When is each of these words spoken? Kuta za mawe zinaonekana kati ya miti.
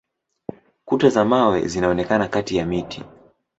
Kuta 0.85 1.09
za 1.09 1.25
mawe 1.25 1.67
zinaonekana 1.67 2.27
kati 2.27 2.55
ya 2.55 2.65
miti. 2.65 3.03